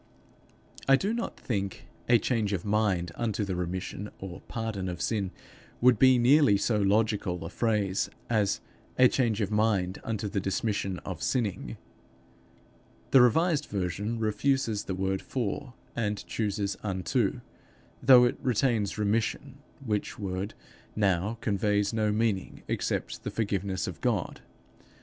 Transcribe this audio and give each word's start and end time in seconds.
I 0.87 0.95
do 0.95 1.13
not 1.13 1.39
think 1.39 1.85
a 2.09 2.17
change 2.17 2.53
of 2.53 2.65
mind 2.65 3.11
unto 3.13 3.45
the 3.45 3.55
remission 3.55 4.09
or 4.17 4.41
pardon 4.47 4.89
of 4.89 4.99
sin 4.99 5.29
would 5.79 5.99
be 5.99 6.17
nearly 6.17 6.57
so 6.57 6.77
logical 6.81 7.45
a 7.45 7.51
phrase 7.51 8.09
as 8.27 8.61
a 8.97 9.07
change 9.07 9.41
of 9.41 9.51
mind 9.51 10.01
unto 10.03 10.27
the 10.27 10.39
dismission 10.39 10.97
of 11.05 11.21
sinning. 11.21 11.77
The 13.11 13.21
revised 13.21 13.67
version 13.67 14.17
refuses 14.17 14.85
the 14.85 14.95
word 14.95 15.21
for 15.21 15.75
and 15.95 16.25
chooses 16.25 16.75
unto, 16.81 17.41
though 18.01 18.23
it 18.23 18.39
retains 18.41 18.97
remission, 18.97 19.59
which 19.85 20.17
word, 20.17 20.55
now, 20.95 21.37
conveys 21.41 21.93
no 21.93 22.11
meaning 22.11 22.63
except 22.67 23.21
the 23.23 23.29
forgiveness 23.29 23.85
of 23.85 24.01
God. 24.01 24.41